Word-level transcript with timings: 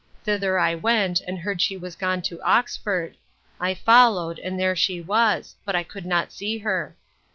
Thither 0.23 0.57
I 0.57 0.73
went, 0.73 1.21
and 1.21 1.37
heard 1.37 1.61
she 1.61 1.77
was 1.77 1.95
gone 1.95 2.23
to 2.23 2.41
Oxford. 2.41 3.17
I 3.59 3.75
followed; 3.75 4.39
and 4.39 4.59
there 4.59 4.75
she 4.75 4.99
was; 4.99 5.53
but 5.63 5.75
I 5.75 5.83
could 5.83 6.07
not 6.07 6.31
see 6.31 6.57
her. 6.57 6.95